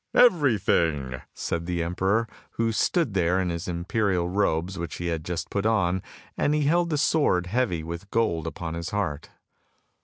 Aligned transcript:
"—"Everything!" 0.31 1.21
said 1.35 1.67
the 1.67 1.83
emperor, 1.83 2.27
who 2.53 2.71
stood 2.71 3.13
there 3.13 3.39
in 3.39 3.49
his 3.51 3.67
imperial 3.67 4.27
robes 4.27 4.79
which 4.79 4.95
he 4.95 5.05
had 5.05 5.23
just 5.23 5.51
put 5.51 5.63
on, 5.63 6.01
and 6.35 6.55
he 6.55 6.63
held 6.63 6.89
the 6.89 6.97
sword 6.97 7.45
heavy 7.45 7.83
with 7.83 8.09
gold 8.09 8.47
upon 8.47 8.73
his 8.73 8.89
heart. 8.89 9.29